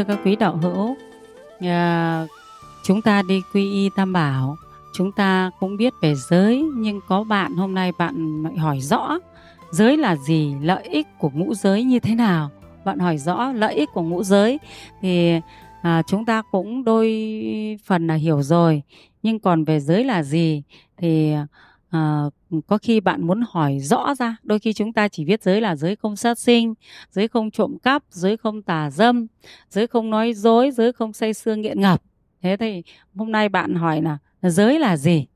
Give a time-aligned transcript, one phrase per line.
[0.00, 0.96] thưa các quý đạo hữu,
[1.60, 2.26] à,
[2.84, 4.56] chúng ta đi quy y tam bảo,
[4.94, 9.18] chúng ta cũng biết về giới nhưng có bạn hôm nay bạn lại hỏi rõ
[9.70, 12.50] giới là gì, lợi ích của ngũ giới như thế nào.
[12.84, 14.58] Bạn hỏi rõ lợi ích của ngũ giới
[15.00, 15.32] thì
[15.82, 17.08] à, chúng ta cũng đôi
[17.84, 18.82] phần là hiểu rồi.
[19.22, 20.62] Nhưng còn về giới là gì
[20.96, 21.34] thì
[21.90, 22.24] à,
[22.66, 25.76] có khi bạn muốn hỏi rõ ra đôi khi chúng ta chỉ viết giới là
[25.76, 26.74] giới không sát sinh
[27.10, 29.26] giới không trộm cắp giới không tà dâm
[29.70, 32.02] giới không nói dối giới không say sưa nghiện ngập.
[32.42, 32.82] Thế thì
[33.14, 35.26] hôm nay bạn hỏi là giới là gì?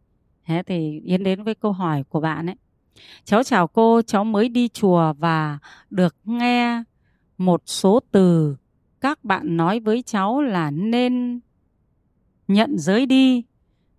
[0.46, 2.56] Thế thì yến đến với câu hỏi của bạn ấy.
[3.24, 5.58] Cháu chào cô cháu mới đi chùa và
[5.90, 6.82] được nghe
[7.38, 8.56] một số từ.
[9.00, 11.40] Các bạn nói với cháu là nên
[12.48, 13.42] nhận giới đi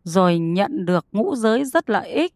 [0.03, 2.33] rồi nhận được ngũ giới rất lợi ích.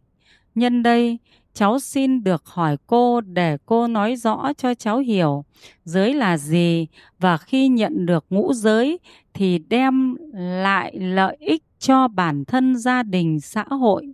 [0.59, 1.17] Nhân đây,
[1.53, 5.43] cháu xin được hỏi cô để cô nói rõ cho cháu hiểu
[5.83, 6.87] giới là gì
[7.19, 8.99] và khi nhận được ngũ giới
[9.33, 14.13] thì đem lại lợi ích cho bản thân gia đình xã hội.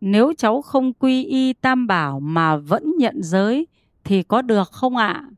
[0.00, 3.66] Nếu cháu không quy y tam bảo mà vẫn nhận giới
[4.04, 5.22] thì có được không ạ?
[5.24, 5.30] À?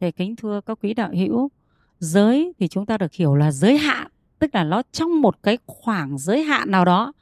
[0.00, 1.50] Để kính thưa các quý đạo hữu,
[1.98, 5.58] giới thì chúng ta được hiểu là giới hạn, tức là nó trong một cái
[5.66, 7.12] khoảng giới hạn nào đó.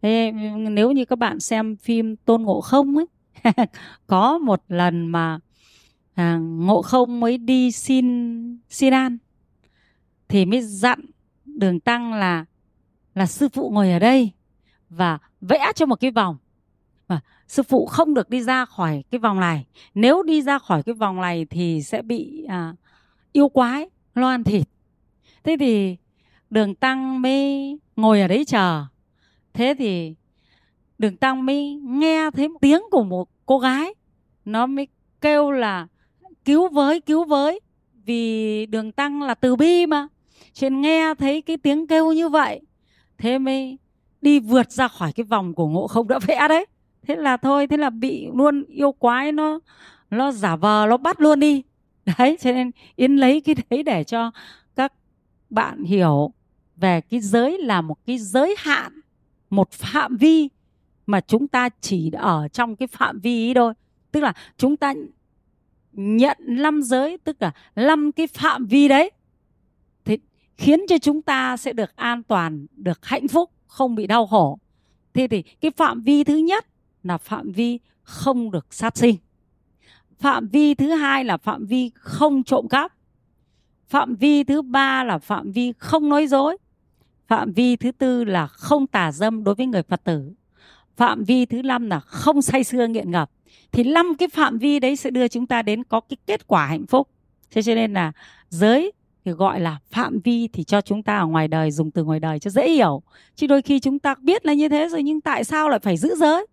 [0.00, 0.32] Ê,
[0.70, 3.06] nếu như các bạn xem phim Tôn Ngộ Không ấy
[4.06, 5.38] có một lần mà
[6.14, 8.06] à, Ngộ Không mới đi xin
[8.70, 9.18] xin ăn
[10.28, 11.00] thì mới dặn
[11.44, 12.44] Đường Tăng là
[13.14, 14.32] là sư phụ ngồi ở đây
[14.90, 16.36] và vẽ cho một cái vòng.
[17.06, 19.66] Và sư phụ không được đi ra khỏi cái vòng này.
[19.94, 22.74] Nếu đi ra khỏi cái vòng này thì sẽ bị à,
[23.32, 24.68] yêu quái lo ăn thịt.
[25.44, 25.96] Thế thì
[26.50, 28.84] đường tăng mới ngồi ở đấy chờ.
[29.52, 30.14] Thế thì
[30.98, 33.94] đường tăng mới nghe thấy tiếng của một cô gái.
[34.44, 34.88] Nó mới
[35.20, 35.86] kêu là,
[36.44, 37.60] cứu với cứu với.
[38.04, 40.08] Vì đường tăng là từ bi mà.
[40.52, 42.60] Trên nghe thấy cái tiếng kêu như vậy,
[43.18, 43.78] thế mới
[44.22, 46.66] đi vượt ra khỏi cái vòng của ngộ không đã vẽ đấy.
[47.06, 49.58] Thế là thôi, thế là bị luôn yêu quái nó
[50.10, 51.62] nó giả vờ, nó bắt luôn đi.
[52.18, 54.30] Đấy, cho nên yến lấy cái đấy để cho
[54.76, 54.92] các
[55.50, 56.32] bạn hiểu
[56.76, 59.00] về cái giới là một cái giới hạn,
[59.50, 60.48] một phạm vi
[61.06, 63.74] mà chúng ta chỉ ở trong cái phạm vi ấy thôi.
[64.12, 64.94] Tức là chúng ta
[65.92, 69.10] nhận năm giới, tức là năm cái phạm vi đấy,
[70.04, 70.18] thì
[70.56, 74.58] khiến cho chúng ta sẽ được an toàn, được hạnh phúc, không bị đau khổ.
[75.14, 76.66] Thế thì cái phạm vi thứ nhất
[77.02, 79.16] là phạm vi không được sát sinh.
[80.18, 82.92] Phạm vi thứ hai là phạm vi không trộm cắp.
[83.88, 86.56] Phạm vi thứ ba là phạm vi không nói dối
[87.28, 90.32] phạm vi thứ tư là không tà dâm đối với người phật tử.
[90.96, 93.30] Phạm vi thứ năm là không say sưa nghiện ngập.
[93.72, 96.66] Thì năm cái phạm vi đấy sẽ đưa chúng ta đến có cái kết quả
[96.66, 97.08] hạnh phúc.
[97.50, 98.12] Thế cho nên là
[98.48, 98.92] giới
[99.24, 102.20] thì gọi là phạm vi thì cho chúng ta ở ngoài đời, dùng từ ngoài
[102.20, 103.02] đời cho dễ hiểu.
[103.34, 105.96] Chứ đôi khi chúng ta biết là như thế rồi nhưng tại sao lại phải
[105.96, 106.46] giữ giới?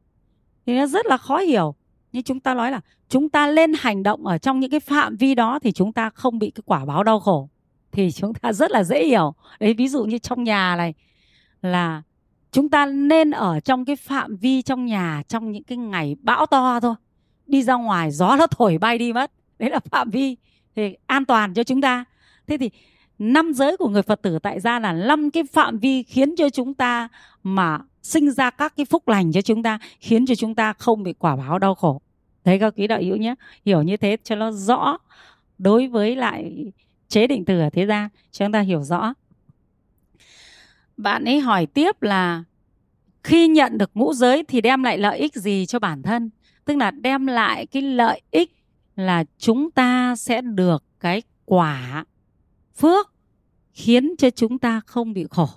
[0.66, 1.76] Thì nó rất là khó hiểu.
[2.12, 5.16] Như chúng ta nói là chúng ta lên hành động ở trong những cái phạm
[5.16, 7.50] vi đó thì chúng ta không bị cái quả báo đau khổ
[7.94, 9.34] thì chúng ta rất là dễ hiểu.
[9.60, 10.94] Đấy, ví dụ như trong nhà này,
[11.62, 12.02] là
[12.52, 16.46] chúng ta nên ở trong cái phạm vi trong nhà trong những cái ngày bão
[16.46, 16.96] to thôi.
[17.48, 19.32] Đi ra ngoài, gió nó thổi bay đi mất.
[19.60, 20.36] Đấy là phạm vi
[20.76, 22.06] thì an toàn cho chúng ta.
[22.48, 22.70] Thế thì
[23.20, 26.50] năm giới của người phật tử tại gia là năm cái phạm vi khiến cho
[26.50, 27.08] chúng ta
[27.44, 31.04] mà sinh ra các cái phúc lành cho chúng ta, khiến cho chúng ta không
[31.04, 32.02] bị quả báo đau khổ.
[32.44, 34.98] Thấy các quý đạo hữu nhé hiểu như thế cho nó rõ
[35.58, 36.66] đối với lại
[37.14, 39.14] chế định từ ở thế gian chúng ta hiểu rõ.
[40.98, 42.44] Bạn ấy hỏi tiếp là,
[43.24, 46.30] khi nhận được ngũ giới thì đem lại lợi ích gì cho bản thân?
[46.66, 48.52] Tức là đem lại cái lợi ích
[48.96, 52.06] là chúng ta sẽ được cái quả
[52.76, 53.14] phước
[53.74, 55.50] khiến cho chúng ta không bị khổ.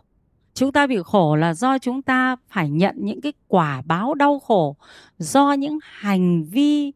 [0.54, 4.38] Chúng ta bị khổ là do chúng ta phải nhận những cái quả báo đau
[4.38, 4.76] khổ,
[5.18, 6.92] do những hành vi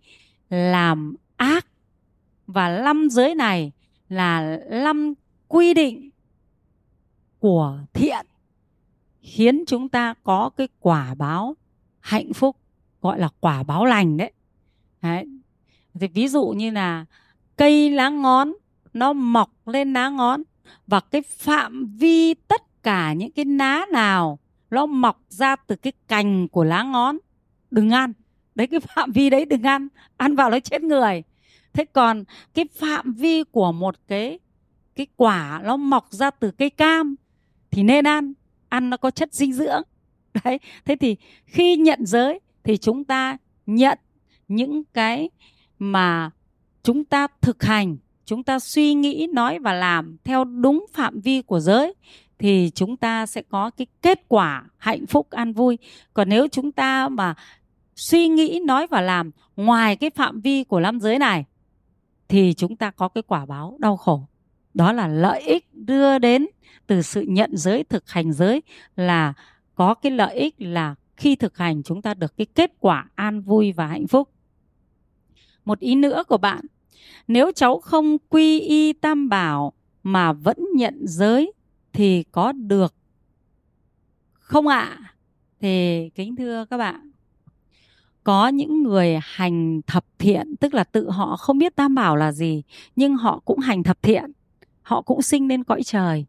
[0.50, 1.66] làm ác
[2.46, 3.72] và năm giới này
[4.10, 5.14] là năm
[5.48, 6.10] quy định
[7.38, 8.26] của thiện,
[9.22, 11.56] khiến chúng ta có cái quả báo
[12.00, 12.56] hạnh phúc,
[13.00, 14.32] gọi là quả báo lành đấy.
[15.02, 15.24] đấy.
[15.94, 17.04] Thì ví dụ như là
[17.56, 18.52] cây lá ngón,
[18.92, 20.42] nó mọc lên lá ngón
[20.86, 24.38] và cái phạm vi tất cả những cái lá nào
[24.70, 27.18] nó mọc ra từ cái cành của lá ngón,
[27.70, 28.12] đừng ăn
[28.54, 31.22] đấy, cái phạm vi đấy đừng ăn ăn vào nó chết người
[31.72, 32.24] thế còn
[32.54, 34.38] cái phạm vi của một cái
[34.94, 37.16] cái quả nó mọc ra từ cây cam
[37.70, 38.32] thì nên ăn
[38.70, 39.82] ăn nó có chất dinh dưỡng.
[40.44, 43.36] Đấy, thế thì khi nhận giới thì chúng ta
[43.66, 43.98] nhận
[44.48, 45.30] những cái
[45.78, 46.30] mà
[46.82, 51.42] chúng ta thực hành, chúng ta suy nghĩ, nói và làm theo đúng phạm vi
[51.42, 51.94] của giới
[52.38, 55.78] thì chúng ta sẽ có cái kết quả hạnh phúc, an vui.
[56.14, 57.34] Còn nếu chúng ta mà
[57.96, 61.44] suy nghĩ, nói và làm ngoài cái phạm vi của năm giới này
[62.30, 64.26] thì chúng ta có cái quả báo đau khổ
[64.74, 66.46] đó là lợi ích đưa đến
[66.86, 68.62] từ sự nhận giới, thực hành giới
[68.96, 69.32] là
[69.74, 73.40] có cái lợi ích là khi thực hành chúng ta được cái kết quả an
[73.40, 74.28] vui và hạnh phúc
[75.64, 76.66] một ý nữa của bạn,
[77.28, 79.72] nếu cháu không quy y tam bảo
[80.02, 81.52] mà vẫn nhận giới
[81.92, 82.94] thì có được
[84.32, 85.14] không ạ à?
[85.60, 87.09] thì kính thưa các bạn
[88.30, 92.32] có những người hành thập thiện, tức là tự họ không biết tam bảo là
[92.32, 92.62] gì,
[92.96, 94.32] nhưng họ cũng hành thập thiện,
[94.82, 96.24] họ cũng sinh lên cõi trời.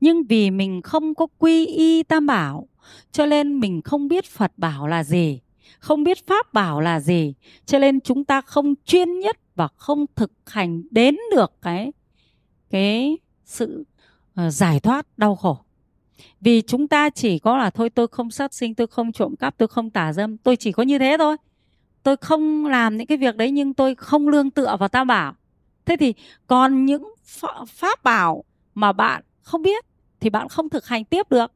[0.00, 2.68] Nhưng vì mình không có quy y tam bảo,
[3.12, 5.40] cho nên mình không biết phật bảo là gì,
[5.78, 7.34] không biết pháp bảo là gì,
[7.66, 11.92] cho nên chúng ta không chuyên nhất và không thực hành đến được cái
[12.70, 13.84] cái sự
[14.34, 15.58] ờ, giải thoát đau khổ
[16.40, 19.58] vì chúng ta chỉ có là thôi, tôi không sát sinh, tôi không trộm cắp,
[19.58, 21.36] tôi không tả dâm, tôi chỉ có như thế thôi.
[22.02, 25.34] Tôi không làm những cái việc đấy nhưng tôi không lương tựa vào tam bảo.
[25.84, 26.14] Thế thì
[26.46, 27.14] còn những
[27.66, 28.44] pháp bảo
[28.74, 29.84] mà bạn không biết
[30.20, 31.52] thì bạn không thực hành tiếp được.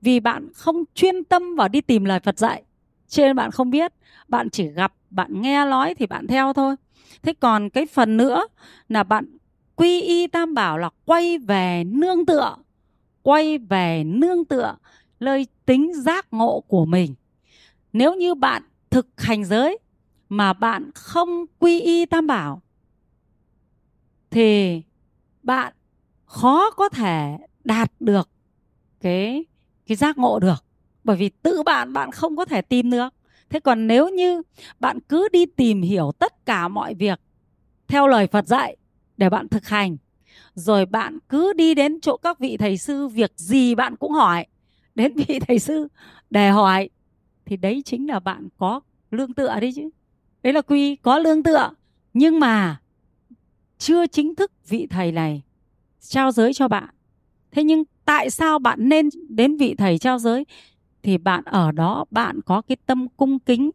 [0.00, 2.62] Vì bạn không chuyên tâm vào đi tìm lời Phật dạy,
[3.08, 3.92] cho nên bạn không biết.
[4.28, 6.76] Bạn chỉ gặp, bạn nghe nói thì bạn theo thôi.
[7.22, 8.46] Thế còn cái phần nữa
[8.88, 9.38] là bạn
[9.76, 12.56] quy y tam bảo là quay về nương tựa
[13.26, 14.76] quay về nương tựa
[15.18, 17.14] lời tính giác ngộ của mình.
[17.92, 19.78] Nếu như bạn thực hành giới
[20.28, 22.62] mà bạn không quy y tam bảo,
[24.30, 24.82] thì
[25.42, 25.72] bạn
[26.24, 28.28] khó có thể đạt được
[29.00, 29.44] cái
[29.86, 30.64] cái giác ngộ được.
[31.04, 33.14] Bởi vì tự bạn bạn không có thể tìm được.
[33.50, 34.42] Thế còn nếu như
[34.80, 37.20] bạn cứ đi tìm hiểu tất cả mọi việc
[37.88, 38.76] theo lời phật dạy
[39.16, 39.96] để bạn thực hành
[40.54, 44.46] rồi bạn cứ đi đến chỗ các vị thầy sư, việc gì bạn cũng hỏi.
[44.94, 45.88] Đến vị thầy sư
[46.30, 46.88] để hỏi,
[47.44, 48.80] thì đấy chính là bạn có
[49.10, 49.88] lương tựa đấy chứ.
[50.42, 51.70] Đấy là quy, có lương tựa.
[52.14, 52.80] Nhưng mà
[53.78, 55.42] chưa chính thức vị thầy này
[56.00, 56.88] trao giới cho bạn.
[57.50, 60.44] Thế nhưng tại sao bạn nên đến vị thầy trao giới?
[61.02, 63.70] Thì bạn ở đó, bạn có cái tâm cung kính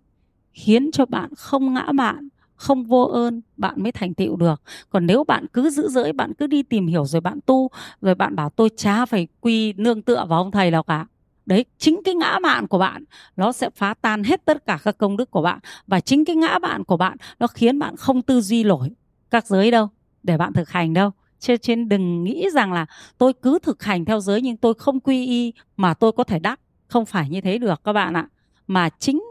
[0.53, 2.29] khiến cho bạn không ngã mạn
[2.61, 4.61] không vô ơn, bạn mới thành tựu được.
[4.89, 7.69] Còn nếu bạn cứ giữ giới, bạn cứ đi tìm hiểu rồi bạn tu,
[8.01, 11.05] rồi bạn bảo tôi chả phải quy nương tựa vào ông thầy nào cả.
[11.45, 13.03] Đấy, chính cái ngã mạn của bạn,
[13.35, 15.59] nó sẽ phá tan hết tất cả các công đức của bạn.
[15.87, 18.89] Và chính cái ngã mạn của bạn, nó khiến bạn không tư duy nổi
[19.31, 19.89] các giới đâu,
[20.23, 21.11] để bạn thực hành đâu.
[21.39, 22.85] Cho nên đừng nghĩ rằng là
[23.17, 26.39] tôi cứ thực hành theo giới nhưng tôi không quy y mà tôi có thể
[26.39, 26.59] đắc.
[26.87, 28.27] Không phải như thế được các bạn ạ.
[28.67, 29.21] Mà chính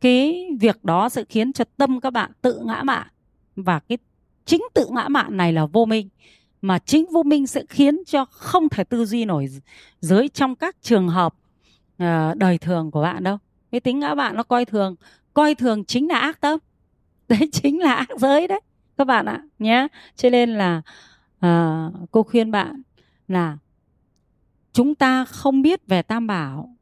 [0.00, 3.06] cái việc đó sẽ khiến cho tâm các bạn tự ngã mạn.
[3.56, 3.98] Và cái
[4.44, 6.08] chính tự ngã mạn này là vô minh.
[6.62, 9.46] Mà chính vô minh sẽ khiến cho không thể tư duy nổi
[10.00, 11.34] giới trong các trường hợp
[12.02, 13.38] uh, đời thường của bạn đâu.
[13.70, 14.96] Cái tính ngã bạn nó coi thường
[15.34, 16.58] coi thường chính là ác tâm.
[17.28, 18.60] Đấy chính là ác giới đấy
[18.96, 20.82] các bạn ạ nhé cho nên là
[21.46, 22.82] uh, cô khuyên bạn
[23.28, 23.58] là
[24.72, 26.75] chúng ta không biết về tam bảo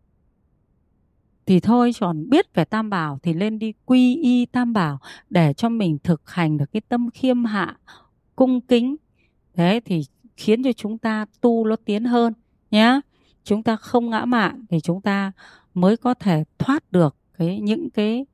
[1.47, 4.99] thì thôi còn biết về tam bảo thì lên đi quy y tam bảo
[5.31, 7.77] để cho mình thực hành được cái tâm khiêm hạ,
[8.37, 8.97] cung kính.
[9.55, 10.03] Thế thì
[10.37, 12.33] khiến cho chúng ta tu nó tiến hơn
[12.71, 13.01] nhé
[13.45, 15.33] chúng ta không ngã mạn thì chúng ta
[15.75, 18.27] mới có thể thoát được cái, những cái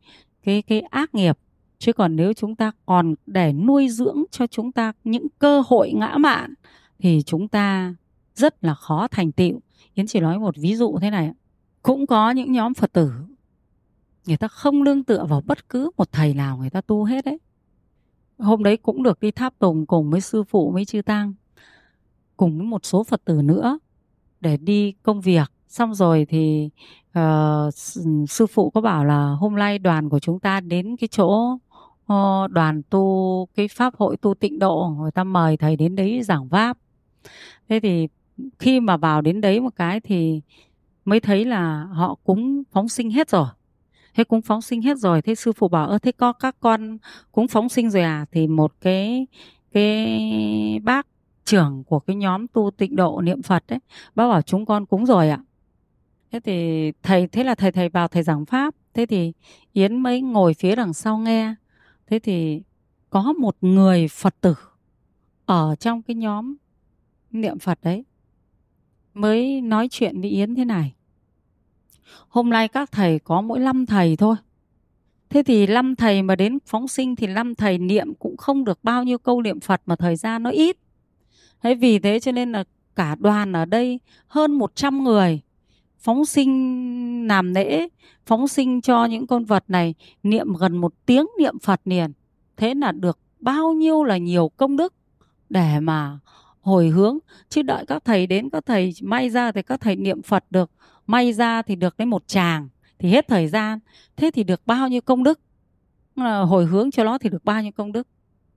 [0.43, 1.38] cái cái ác nghiệp.
[1.79, 5.93] Chứ còn nếu chúng ta còn để nuôi dưỡng cho chúng ta những cơ hội
[5.93, 6.55] ngã mạn
[6.99, 7.95] thì chúng ta
[8.35, 9.61] rất là khó thành tựu.
[9.95, 11.33] Yến chỉ nói một ví dụ thế này
[11.82, 13.12] cũng có những nhóm phật tử
[14.26, 17.25] người ta không lương tựa vào bất cứ một thầy nào người ta tu hết
[17.25, 17.38] đấy.
[18.38, 21.34] Hôm đấy cũng được đi tháp tùng cùng với sư phụ với chư tăng
[22.37, 23.78] cùng với một số phật tử nữa
[24.40, 25.52] để đi công việc.
[25.68, 26.70] Xong rồi thì
[27.18, 27.75] uh,
[28.28, 31.58] sư phụ có bảo là hôm nay đoàn của chúng ta đến cái chỗ
[32.12, 36.22] uh, đoàn tu cái pháp hội tu tịnh độ người ta mời thầy đến đấy
[36.22, 36.78] giảng pháp.
[37.68, 38.08] Thế thì
[38.58, 40.40] khi mà vào đến đấy một cái thì
[41.04, 43.47] mới thấy là họ cũng phóng sinh hết rồi.
[44.14, 46.99] Thế cũng phóng sinh hết rồi, thế sư phụ bảo, ơ, thế có các con
[47.33, 48.26] cũng phóng sinh rồi à?
[48.33, 49.26] Thì một cái
[49.73, 51.07] cái bác
[51.45, 53.78] trưởng của cái nhóm tu tịnh độ niệm phật đấy
[54.14, 55.40] bác bảo, chúng con cúng rồi ạ.
[56.33, 58.75] Thế thì thầy, thế là thầy thầy vào thầy giảng pháp.
[58.95, 59.33] Thế thì
[59.73, 61.54] yến mới ngồi phía đằng sau nghe.
[62.07, 62.62] Thế thì
[63.11, 64.54] có một người phật tử
[65.47, 66.57] ở trong cái nhóm
[67.30, 68.04] niệm phật đấy
[69.14, 70.95] mới nói chuyện với yến thế này.
[72.29, 74.37] Hôm nay các thầy có mỗi năm thầy thôi.
[75.29, 78.79] Thế thì năm thầy mà đến phóng sinh thì năm thầy niệm cũng không được
[78.85, 80.76] bao nhiêu câu niệm phật mà thời gian nó ít.
[81.62, 82.64] Thế vì thế cho nên là
[82.97, 85.40] cả đoàn ở đây hơn 100 người
[86.00, 87.88] phóng sinh làm lễ,
[88.26, 92.12] phóng sinh cho những con vật này niệm gần một tiếng niệm phật liền.
[92.57, 94.95] Thế là được bao nhiêu là nhiều công đức
[95.49, 96.19] để mà
[96.61, 97.19] hồi hướng.
[97.49, 100.71] Chứ đợi các thầy đến, các thầy may ra thì các thầy niệm phật được,
[101.07, 103.79] may ra thì được đến một chàng thì hết thời gian.
[104.17, 105.40] Thế thì được bao nhiêu công đức?
[106.17, 108.09] Ờ, hồi hướng cho nó thì được bao nhiêu công đức?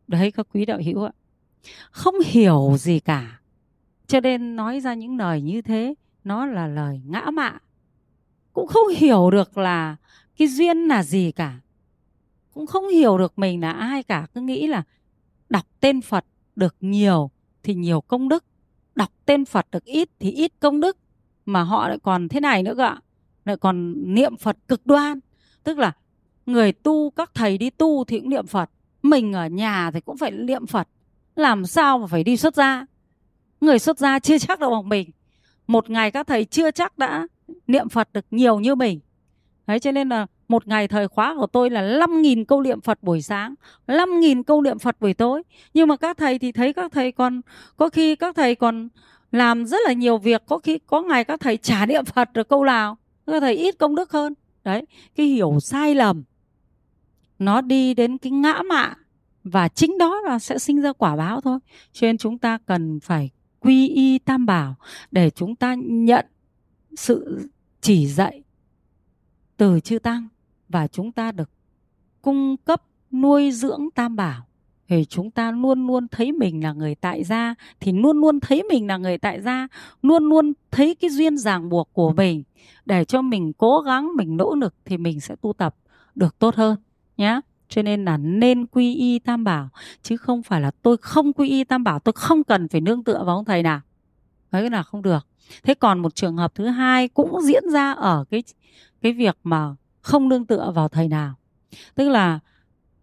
[0.07, 1.11] Đấy, các quý đạo hữu ạ.
[1.91, 3.39] Không hiểu gì cả.
[4.07, 5.93] Cho nên nói ra những lời như thế,
[6.23, 7.59] nó là lời ngã mạ.
[8.53, 9.95] Cũng không hiểu được là
[10.37, 11.59] cái duyên là gì cả.
[12.53, 14.27] Cũng không hiểu được mình là ai cả.
[14.33, 14.83] Cứ nghĩ là
[15.49, 17.31] đọc tên phật được nhiều
[17.63, 18.45] thì nhiều công đức.
[18.95, 20.97] Đọc tên phật được ít thì ít công đức.
[21.45, 22.95] Mà họ lại còn thế này nữa cơ
[23.45, 25.19] lại còn niệm phật cực đoan.
[25.63, 25.91] Tức là
[26.45, 28.69] người tu, các thầy đi tu thì cũng niệm phật.
[29.03, 30.87] Mình ở nhà thì cũng phải niệm phật.
[31.35, 32.85] Làm sao mà phải đi xuất gia?
[33.61, 35.11] Người xuất gia chưa chắc đâu bằng mình.
[35.67, 37.27] Một ngày các thầy chưa chắc đã
[37.67, 38.99] niệm phật được nhiều như mình.
[39.67, 43.03] Đấy, cho nên là một ngày thời khóa của tôi là 5.000 câu niệm Phật
[43.03, 43.55] buổi sáng
[43.87, 45.43] 5.000 câu niệm Phật buổi tối.
[45.73, 47.41] Nhưng mà các thầy thì thấy các thầy còn,
[47.77, 48.89] có khi các thầy còn
[49.31, 52.49] làm rất là nhiều việc, có khi, có ngày các thầy trả niệm Phật được
[52.49, 52.97] câu nào.
[53.27, 54.33] Các thầy ít công đức hơn.
[54.63, 54.85] Đấy,
[55.15, 56.23] cái hiểu sai lầm,
[57.39, 58.93] nó đi đến cái ngã mạ
[59.43, 61.59] và chính đó là sẽ sinh ra quả báo thôi.
[61.91, 64.75] Cho nên chúng ta cần phải quy y tam bảo
[65.11, 66.25] để chúng ta nhận
[66.95, 67.47] sự
[67.81, 68.42] chỉ dạy
[69.63, 70.27] từ chư tăng
[70.69, 71.49] và chúng ta được
[72.21, 74.45] cung cấp nuôi dưỡng tam bảo.
[74.87, 78.63] Thì chúng ta luôn luôn thấy mình là người tại gia, thì luôn luôn thấy
[78.63, 79.67] mình là người tại gia,
[80.01, 82.43] luôn luôn thấy cái duyên ràng buộc của mình.
[82.85, 85.75] Để cho mình cố gắng, mình nỗ lực thì mình sẽ tu tập
[86.15, 86.75] được tốt hơn
[87.17, 89.69] nhé cho nên là nên quy y tam bảo,
[90.01, 93.03] chứ không phải là tôi không quy y tam bảo, tôi không cần phải nương
[93.03, 93.81] tựa vào ông thầy nào.
[94.51, 95.27] Đấy là không được
[95.63, 98.43] thế còn một trường hợp thứ hai cũng diễn ra ở cái
[99.01, 101.33] cái việc mà không nương tựa vào thầy nào.
[101.95, 102.39] Tức là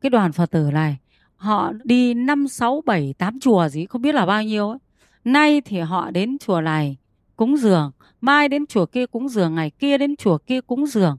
[0.00, 0.98] cái đoàn phật tử này,
[1.36, 4.78] họ đi năm, sáu, bảy, tám chùa gì không biết là bao nhiêu ấy.
[5.24, 6.96] nay thì họ đến chùa này
[7.36, 11.16] cúng dường, mai đến chùa kia cúng dường, ngày kia đến chùa kia cúng dường.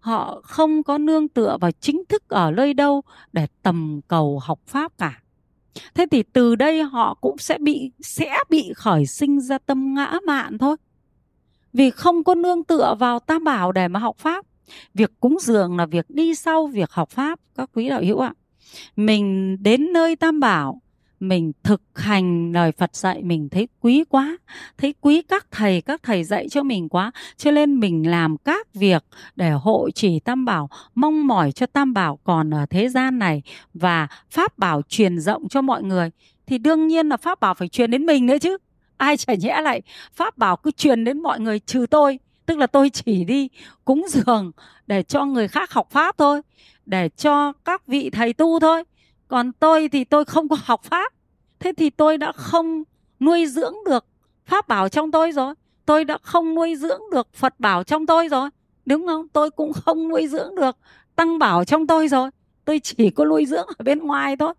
[0.00, 3.02] Họ không có nương tựa vào chính thức ở nơi đâu
[3.32, 5.20] để tầm cầu học pháp cả
[5.94, 10.18] thế thì từ đây họ cũng sẽ bị sẽ bị khởi sinh ra tâm ngã
[10.26, 10.76] mạn thôi.
[11.72, 14.46] Vì không có nương tựa vào tam bảo để mà học pháp.
[14.94, 18.32] Việc cúng dường là việc đi sau việc học pháp, các quý đạo hữu ạ.
[18.96, 20.80] Mình đến nơi tam bảo
[21.28, 24.36] mình thực hành lời Phật dạy mình thấy quý quá,
[24.78, 28.74] thấy quý các thầy các thầy dạy cho mình quá, cho nên mình làm các
[28.74, 29.04] việc
[29.36, 33.42] để hộ trì Tam Bảo, mong mỏi cho Tam Bảo còn ở thế gian này
[33.74, 36.10] và pháp bảo truyền rộng cho mọi người.
[36.46, 38.56] Thì đương nhiên là pháp bảo phải truyền đến mình nữa chứ.
[38.96, 39.82] Ai chả nhẽ lại
[40.14, 43.48] pháp bảo cứ truyền đến mọi người trừ tôi, tức là tôi chỉ đi
[43.84, 44.52] cúng dường
[44.86, 46.40] để cho người khác học pháp thôi,
[46.86, 48.84] để cho các vị thầy tu thôi.
[49.28, 51.13] Còn tôi thì tôi không có học pháp
[51.64, 52.82] thế thì tôi đã không
[53.20, 54.06] nuôi dưỡng được
[54.46, 55.54] pháp bảo trong tôi rồi.
[55.86, 58.50] Tôi đã không nuôi dưỡng được phật bảo trong tôi rồi.
[58.86, 59.28] Đúng không?
[59.28, 60.76] Tôi cũng không nuôi dưỡng được
[61.16, 62.30] tăng bảo trong tôi rồi.
[62.64, 64.54] Tôi chỉ có nuôi dưỡng ở bên ngoài thôi.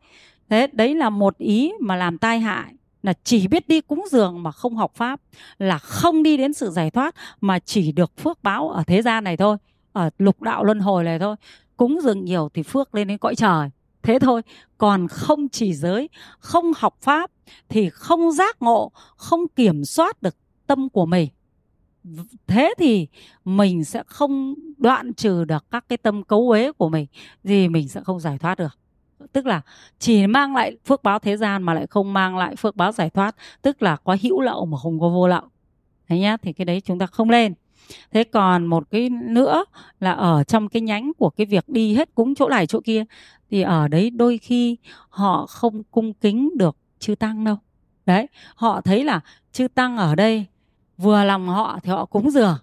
[0.49, 2.73] Thế đấy là một ý mà làm tai hại.
[3.03, 5.19] Là chỉ biết đi cúng dường mà không học pháp.
[5.57, 9.23] Là không đi đến sự giải thoát mà chỉ được phước báo ở thế gian
[9.23, 9.57] này thôi.
[9.93, 11.35] Ở lục đạo luân hồi này thôi.
[11.77, 13.69] Cúng dường nhiều thì phước lên đến cõi trời
[14.05, 14.41] thế thôi,
[14.77, 16.09] còn không chỉ giới,
[16.39, 17.31] không học pháp
[17.69, 20.35] thì không giác ngộ, không kiểm soát được
[20.67, 21.29] tâm của mình.
[22.47, 23.07] Thế thì
[23.45, 27.05] mình sẽ không đoạn trừ được các cái tâm cấu uế của mình,
[27.43, 28.77] thì mình sẽ không giải thoát được.
[29.33, 29.61] Tức là
[29.99, 33.09] chỉ mang lại phước báo thế gian mà lại không mang lại phước báo giải
[33.09, 35.43] thoát, tức là có hữu lậu mà không có vô lậu.
[36.07, 37.53] Thế nhá, thì cái đấy chúng ta không lên
[38.11, 39.65] thế còn một cái nữa
[39.99, 43.03] là ở trong cái nhánh của cái việc đi hết cúng chỗ này chỗ kia,
[43.49, 44.77] thì ở đấy đôi khi
[45.09, 47.57] họ không cung kính được chư tăng đâu.
[48.05, 50.45] Đấy, họ thấy là chư tăng ở đây,
[50.97, 52.57] vừa lòng họ thì họ cúng dường.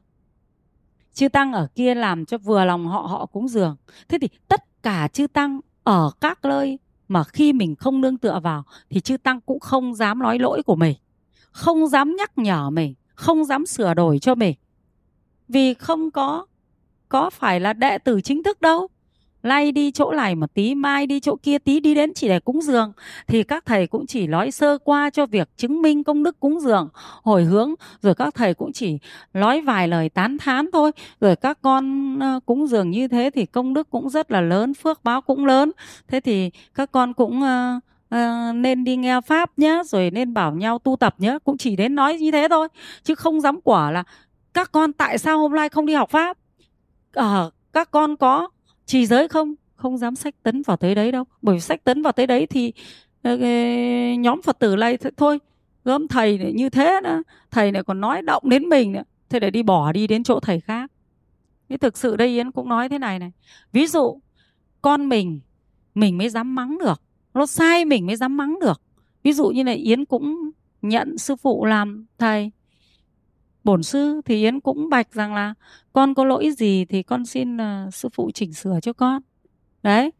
[1.14, 3.76] Chư tăng ở kia làm cho vừa lòng họ họ cúng dường.
[4.08, 8.40] Thế thì tất cả chư tăng ở các nơi mà khi mình không nương tựa
[8.42, 10.96] vào thì chư tăng cũng không dám nói lỗi của mình,
[11.50, 14.54] không dám nhắc nhở mình, không dám sửa đổi cho mình
[15.48, 16.46] vì không có
[17.08, 18.88] có phải là đệ tử chính thức đâu.
[19.42, 22.40] Lay đi chỗ này một tí mai đi chỗ kia tí đi đến chỉ để
[22.40, 22.92] cúng dường.
[23.26, 26.60] Thì các thầy cũng chỉ nói sơ qua cho việc chứng minh công đức cúng
[26.60, 26.88] dường
[27.22, 27.74] hồi hướng.
[28.02, 28.98] Rồi các thầy cũng chỉ
[29.34, 30.92] nói vài lời tán thán thôi.
[31.20, 35.04] Rồi các con cúng dường như thế thì công đức cũng rất là lớn phước
[35.04, 35.72] báo cũng lớn.
[36.08, 37.82] Thế thì các con cũng uh,
[38.14, 41.76] uh, nên đi nghe pháp nhé rồi nên bảo nhau tu tập nhé cũng chỉ
[41.76, 42.68] đến nói như thế thôi.
[43.04, 44.04] Chứ không dám quả là
[44.54, 46.38] các con tại sao hôm nay không đi học pháp?
[47.18, 48.48] Uh, các con có
[48.86, 49.54] trì giới không?
[49.76, 51.24] Không dám sách tấn vào tới đấy đâu.
[51.42, 52.72] Bởi vì sách tấn vào tới đấy thì
[53.22, 53.48] ờ, ờ,
[54.18, 55.38] nhóm phật tử này thôi
[55.84, 59.02] gớm thầy này như thế nữa thầy này còn nói động đến mình nữa.
[59.28, 60.90] Thế để đi bỏ đi đến chỗ thầy khác.
[61.68, 63.32] Thế thực sự đây yến cũng nói thế này này.
[63.72, 64.20] Ví dụ
[64.82, 65.40] con mình
[65.94, 67.02] mình mới dám mắng được.
[67.34, 68.80] Nó sai mình mới dám mắng được.
[69.22, 70.50] Ví dụ như này yến cũng
[70.82, 72.50] nhận sư phụ làm thầy
[73.64, 75.54] bổn sư thì yến cũng bạch rằng là
[75.92, 79.22] con có lỗi gì thì con xin uh, sư phụ chỉnh sửa cho con.
[79.82, 80.10] Đấy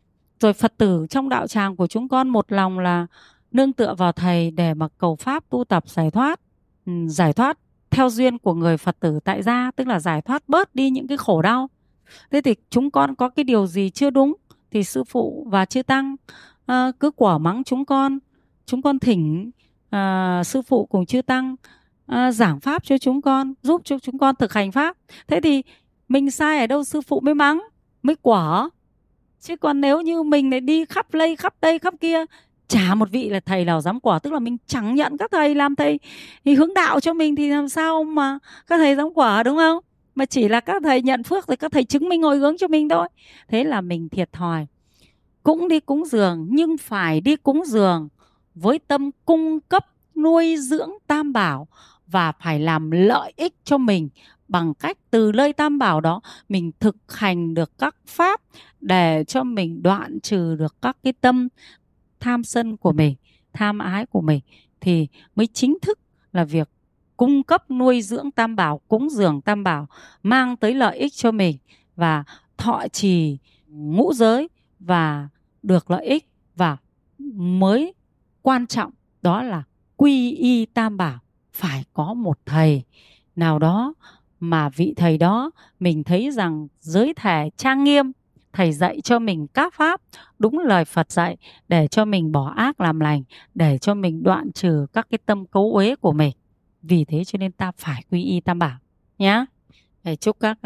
[0.40, 3.06] rồi phật tử trong đạo tràng của chúng con một lòng là
[3.52, 6.40] nương tựa vào thầy để mà cầu pháp tu tập giải thoát
[6.86, 7.58] ừ, giải thoát
[7.90, 11.06] theo duyên của người phật tử tại gia tức là giải thoát bớt đi những
[11.06, 11.70] cái khổ đau.
[12.30, 14.34] Thế thì chúng con có cái điều gì chưa đúng
[14.70, 16.16] thì sư phụ và chư tăng
[16.72, 18.18] uh, cứ quả mắng chúng con.
[18.66, 19.50] Chúng con thỉnh
[19.96, 21.56] uh, sư phụ cùng chư tăng
[22.06, 24.96] Ờ, giảng pháp cho chúng con, giúp cho chúng con thực hành pháp.
[25.26, 25.62] Thế thì
[26.08, 27.62] mình sai ở đâu sư phụ mới mắng,
[28.02, 28.68] mới quả
[29.40, 32.24] chứ còn nếu như mình lại đi khắp lây, khắp đây khắp kia,
[32.68, 35.54] chả một vị là thầy nào dám quả tức là mình chẳng nhận các thầy
[35.54, 35.98] làm thầy
[36.44, 39.78] thì hướng đạo cho mình thì làm sao mà các thầy dám quả đúng không?
[40.14, 42.68] Mà chỉ là các thầy nhận phước rồi các thầy chứng minh ngồi hướng cho
[42.68, 43.08] mình thôi.
[43.48, 44.66] Thế là mình thiệt thòi.
[45.42, 48.08] Cũng đi cúng dường, nhưng phải đi cúng dường
[48.54, 51.68] với tâm cung cấp nuôi dưỡng tam bảo
[52.06, 54.08] và phải làm lợi ích cho mình
[54.48, 58.40] bằng cách từ nơi tam bảo đó mình thực hành được các pháp
[58.80, 61.48] để cho mình đoạn trừ được các cái tâm
[62.20, 63.14] tham sân của mình,
[63.52, 64.40] tham ái của mình,
[64.80, 65.98] thì mới chính thức
[66.32, 66.68] là việc
[67.16, 69.86] cung cấp nuôi dưỡng tam bảo, cúng dường tam bảo
[70.22, 71.56] mang tới lợi ích cho mình
[71.96, 72.24] và
[72.56, 75.28] thọ trì ngũ giới và
[75.62, 76.76] được lợi ích và
[77.34, 77.94] mới
[78.42, 79.62] quan trọng đó là
[80.02, 81.18] quy y tam bảo
[81.52, 82.82] phải có một thầy
[83.36, 83.94] nào đó
[84.40, 88.12] mà vị thầy đó mình thấy rằng giới thể trang nghiêm
[88.52, 90.00] thầy dạy cho mình các pháp
[90.38, 91.36] đúng lời Phật dạy
[91.68, 93.22] để cho mình bỏ ác làm lành
[93.54, 96.32] để cho mình đoạn trừ các cái tâm cấu uế của mình.
[96.82, 98.78] Vì thế cho nên ta phải quy y tam bảo
[99.18, 99.44] nhé
[100.04, 100.58] để chúc các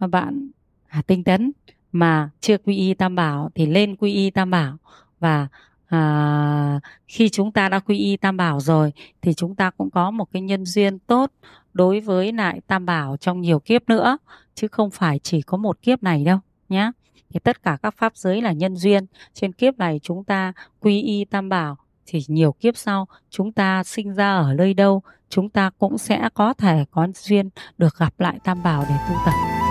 [0.00, 0.50] uh, bạn
[0.88, 1.52] à, tinh tấn
[1.92, 4.76] mà chưa quy y tam bảo thì lên quy y tam bảo
[5.20, 5.48] và
[5.92, 10.10] à, khi chúng ta đã quy y tam bảo rồi thì chúng ta cũng có
[10.10, 11.30] một cái nhân duyên tốt
[11.72, 14.18] đối với lại tam bảo trong nhiều kiếp nữa
[14.54, 16.90] chứ không phải chỉ có một kiếp này đâu nhé
[17.30, 21.02] thì tất cả các pháp giới là nhân duyên trên kiếp này chúng ta quy
[21.02, 21.76] y tam bảo
[22.06, 26.28] thì nhiều kiếp sau chúng ta sinh ra ở nơi đâu chúng ta cũng sẽ
[26.34, 29.61] có thể có duyên được gặp lại tam bảo để tu tập.